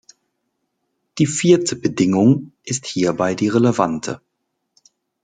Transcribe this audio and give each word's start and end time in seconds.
Die 1.19 1.27
vierte 1.27 1.75
Bedingung 1.75 2.53
ist 2.63 2.87
hierbei 2.87 3.35
die 3.35 3.49
relevante. 3.49 4.19